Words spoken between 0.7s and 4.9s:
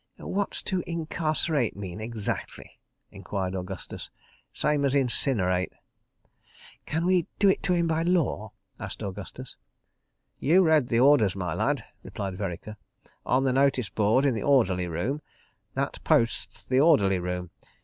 incarcerate' mean, exactly?" enquired Augustus. "Same